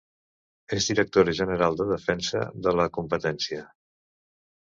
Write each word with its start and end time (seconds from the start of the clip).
És 0.77 0.87
Directora 0.91 1.35
General 1.39 1.77
de 1.81 1.87
Defensa 1.91 2.41
de 2.69 2.75
la 2.79 2.87
Competència. 2.97 3.63